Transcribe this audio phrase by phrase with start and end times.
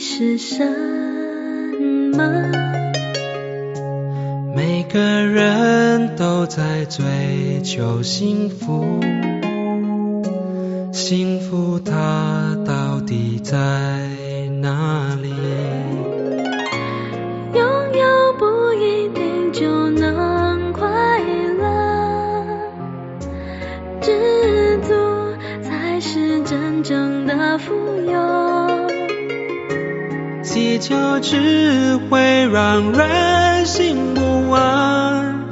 [0.00, 0.64] 是什
[2.16, 2.24] 么？
[4.56, 9.00] 每个人都在追求幸福，
[10.92, 13.58] 幸福它到底在
[14.60, 15.28] 哪里？
[17.54, 17.62] 拥
[17.92, 20.88] 有不一定就能快
[21.58, 22.44] 乐，
[24.00, 24.94] 知足
[25.62, 27.74] 才是真正的富
[28.10, 28.37] 有。
[30.58, 35.44] 计较只会让人心不安，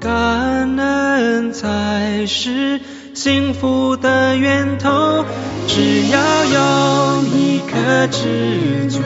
[0.00, 2.80] 感恩才是
[3.14, 5.24] 幸福的源头。
[5.68, 9.00] 只要有一颗知足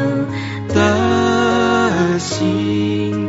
[0.72, 3.28] 的心，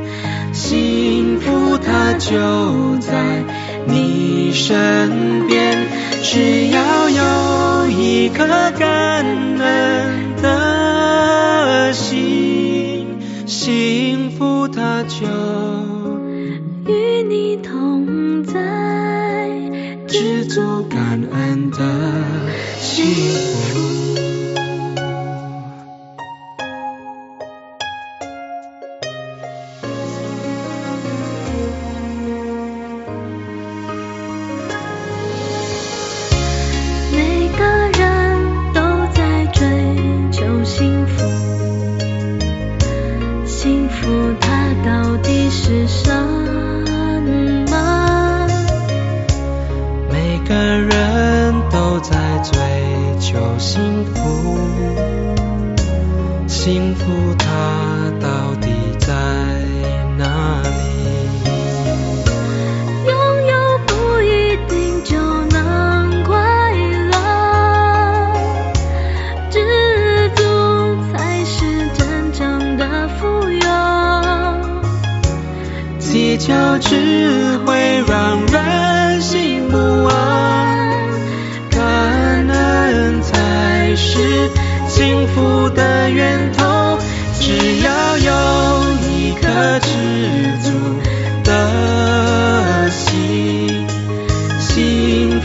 [0.53, 3.44] 幸福它就在
[3.86, 5.76] 你身边。
[6.24, 8.46] 只要有一颗
[8.80, 9.97] 感恩
[15.08, 15.25] 就
[16.86, 18.52] 与你同在，
[20.05, 21.77] 知足感恩的
[22.81, 23.97] 幸福。
[56.67, 57.45] 幸福它
[58.19, 58.28] 到
[58.59, 58.67] 底
[59.00, 59.13] 在
[60.17, 60.67] 哪里？
[63.07, 63.13] 拥
[63.47, 66.35] 有不一定就能快
[67.09, 67.16] 乐，
[69.50, 70.44] 知足
[71.13, 73.66] 才是真正的富有。
[75.99, 80.27] 计较只会让人心不安，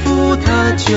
[0.04, 0.94] 福它就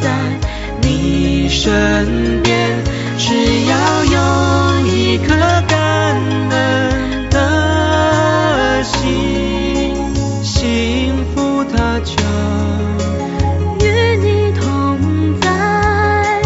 [0.00, 0.38] 在
[0.82, 2.84] 你身边。
[3.18, 5.34] 只要有一颗
[5.66, 6.16] 感
[6.50, 9.94] 恩的心，
[10.44, 12.14] 幸福它就
[13.84, 13.86] 与
[14.22, 14.60] 你同
[15.40, 16.42] 在，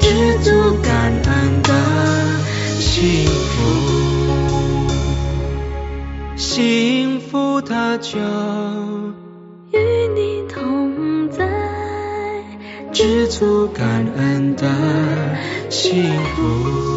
[0.00, 0.48] 知足
[0.82, 1.68] 感恩的
[2.78, 3.52] 幸福，
[6.36, 8.18] 幸福它就
[9.74, 11.44] 与你同在，
[12.92, 14.68] 知足感恩的
[15.68, 16.04] 幸
[16.36, 16.93] 福。